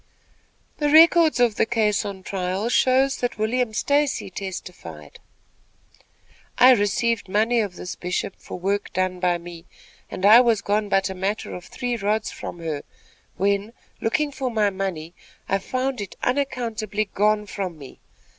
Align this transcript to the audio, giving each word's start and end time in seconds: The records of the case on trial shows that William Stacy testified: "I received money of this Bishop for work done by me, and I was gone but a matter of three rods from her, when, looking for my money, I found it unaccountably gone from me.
The 0.79 0.89
records 0.89 1.39
of 1.39 1.57
the 1.57 1.65
case 1.67 2.03
on 2.05 2.23
trial 2.23 2.69
shows 2.69 3.17
that 3.17 3.37
William 3.37 3.71
Stacy 3.71 4.31
testified: 4.31 5.19
"I 6.57 6.71
received 6.71 7.29
money 7.29 7.59
of 7.59 7.75
this 7.75 7.93
Bishop 7.95 8.33
for 8.39 8.57
work 8.57 8.91
done 8.93 9.19
by 9.19 9.37
me, 9.37 9.65
and 10.09 10.25
I 10.25 10.41
was 10.41 10.63
gone 10.63 10.89
but 10.89 11.11
a 11.11 11.13
matter 11.13 11.53
of 11.53 11.65
three 11.65 11.97
rods 11.97 12.31
from 12.31 12.57
her, 12.57 12.81
when, 13.37 13.73
looking 14.01 14.31
for 14.31 14.49
my 14.49 14.71
money, 14.71 15.13
I 15.47 15.59
found 15.59 16.01
it 16.01 16.15
unaccountably 16.23 17.05
gone 17.13 17.45
from 17.45 17.77
me. 17.77 17.99